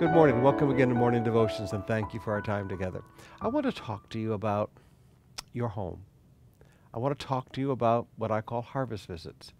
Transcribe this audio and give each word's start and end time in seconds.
Good 0.00 0.12
morning. 0.12 0.40
Welcome 0.40 0.70
again 0.70 0.88
to 0.88 0.94
Morning 0.94 1.22
Devotions, 1.22 1.74
and 1.74 1.86
thank 1.86 2.14
you 2.14 2.20
for 2.20 2.32
our 2.32 2.40
time 2.40 2.70
together. 2.70 3.02
I 3.38 3.48
want 3.48 3.66
to 3.66 3.72
talk 3.72 4.08
to 4.08 4.18
you 4.18 4.32
about 4.32 4.70
your 5.52 5.68
home. 5.68 6.04
I 6.94 6.98
want 6.98 7.18
to 7.18 7.26
talk 7.26 7.52
to 7.52 7.60
you 7.60 7.70
about 7.70 8.06
what 8.16 8.30
I 8.30 8.40
call 8.40 8.62
harvest 8.62 9.06
visits. 9.08 9.52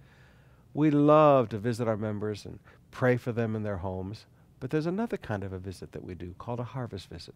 We 0.73 0.91
love 0.91 1.51
to 1.51 1.59
visit 1.59 1.89
our 1.89 1.99
members 1.99 2.47
and 2.47 2.59
pray 2.91 3.19
for 3.19 3.33
them 3.33 3.55
in 3.55 3.65
their 3.65 3.77
homes, 3.77 4.25
but 4.61 4.71
there's 4.71 4.87
another 4.87 5.19
kind 5.19 5.45
of 5.45 5.53
a 5.53 5.59
visit 5.59 5.93
that 5.93 6.07
we 6.07 6.15
do 6.15 6.35
called 6.39 6.59
a 6.59 6.65
harvest 6.65 7.11
visit. 7.11 7.35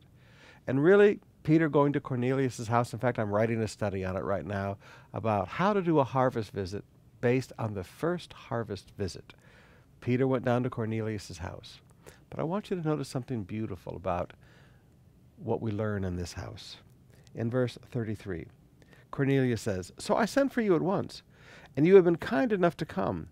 And 0.66 0.82
really, 0.82 1.20
Peter 1.42 1.68
going 1.68 1.92
to 1.92 2.00
Cornelius' 2.00 2.68
house, 2.68 2.94
in 2.94 3.00
fact, 3.00 3.18
I'm 3.18 3.30
writing 3.30 3.60
a 3.60 3.68
study 3.68 4.02
on 4.02 4.16
it 4.16 4.24
right 4.24 4.46
now 4.46 4.78
about 5.12 5.48
how 5.48 5.74
to 5.74 5.82
do 5.82 5.98
a 5.98 6.04
harvest 6.04 6.52
visit 6.52 6.84
based 7.20 7.52
on 7.58 7.74
the 7.74 7.84
first 7.84 8.32
harvest 8.32 8.92
visit. 8.96 9.34
Peter 10.00 10.26
went 10.26 10.46
down 10.46 10.62
to 10.62 10.70
Cornelius' 10.70 11.36
house. 11.36 11.80
But 12.34 12.40
I 12.40 12.46
want 12.46 12.68
you 12.68 12.76
to 12.76 12.88
notice 12.88 13.08
something 13.08 13.44
beautiful 13.44 13.94
about 13.94 14.32
what 15.36 15.62
we 15.62 15.70
learn 15.70 16.02
in 16.02 16.16
this 16.16 16.32
house. 16.32 16.78
In 17.32 17.48
verse 17.48 17.78
33, 17.92 18.46
Cornelius 19.12 19.62
says, 19.62 19.92
So 20.00 20.16
I 20.16 20.24
sent 20.24 20.52
for 20.52 20.60
you 20.60 20.74
at 20.74 20.82
once, 20.82 21.22
and 21.76 21.86
you 21.86 21.94
have 21.94 22.02
been 22.02 22.16
kind 22.16 22.52
enough 22.52 22.76
to 22.78 22.84
come. 22.84 23.28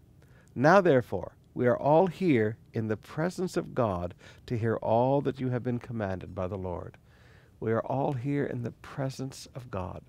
Now, 0.55 0.80
therefore, 0.80 1.33
we 1.52 1.66
are 1.66 1.77
all 1.77 2.07
here 2.07 2.57
in 2.73 2.87
the 2.87 2.96
presence 2.96 3.57
of 3.57 3.74
God 3.74 4.15
to 4.46 4.57
hear 4.57 4.77
all 4.77 5.21
that 5.23 5.41
you 5.41 5.48
have 5.48 5.65
been 5.65 5.80
commanded 5.80 6.32
by 6.32 6.46
the 6.46 6.57
Lord. 6.57 6.96
We 7.59 7.73
are 7.73 7.84
all 7.84 8.12
here 8.12 8.46
in 8.46 8.62
the 8.62 8.71
presence 8.71 9.48
of 9.52 9.69
God. 9.69 10.02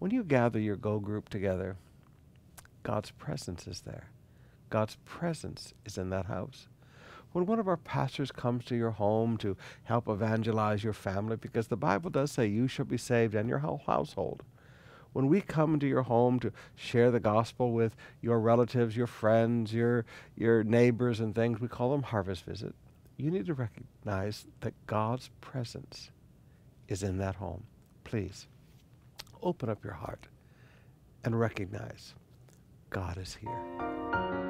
When 0.00 0.10
you 0.10 0.24
gather 0.24 0.58
your 0.58 0.76
Go 0.76 0.98
group 0.98 1.28
together, 1.28 1.76
God's 2.82 3.12
presence 3.12 3.68
is 3.68 3.82
there. 3.82 4.10
God's 4.70 4.96
presence 5.04 5.72
is 5.84 5.96
in 5.96 6.10
that 6.10 6.26
house 6.26 6.66
when 7.32 7.46
one 7.46 7.58
of 7.58 7.68
our 7.68 7.76
pastors 7.76 8.32
comes 8.32 8.64
to 8.66 8.76
your 8.76 8.90
home 8.90 9.36
to 9.38 9.56
help 9.84 10.08
evangelize 10.08 10.82
your 10.82 10.92
family, 10.92 11.36
because 11.36 11.68
the 11.68 11.76
Bible 11.76 12.10
does 12.10 12.32
say 12.32 12.46
you 12.46 12.68
shall 12.68 12.84
be 12.84 12.98
saved 12.98 13.34
and 13.34 13.48
your 13.48 13.58
whole 13.58 13.82
household. 13.86 14.42
When 15.12 15.28
we 15.28 15.40
come 15.40 15.74
into 15.74 15.86
your 15.86 16.02
home 16.02 16.38
to 16.40 16.52
share 16.74 17.10
the 17.10 17.20
gospel 17.20 17.72
with 17.72 17.96
your 18.20 18.40
relatives, 18.40 18.96
your 18.96 19.06
friends, 19.06 19.72
your, 19.72 20.04
your 20.36 20.62
neighbors, 20.62 21.20
and 21.20 21.34
things, 21.34 21.60
we 21.60 21.68
call 21.68 21.90
them 21.90 22.02
harvest 22.02 22.44
visit. 22.44 22.74
You 23.16 23.30
need 23.30 23.46
to 23.46 23.54
recognize 23.54 24.46
that 24.60 24.74
God's 24.86 25.30
presence 25.40 26.10
is 26.88 27.02
in 27.02 27.18
that 27.18 27.36
home. 27.36 27.64
Please 28.04 28.46
open 29.42 29.68
up 29.68 29.82
your 29.84 29.94
heart 29.94 30.28
and 31.24 31.38
recognize 31.38 32.14
God 32.90 33.18
is 33.18 33.34
here. 33.34 34.47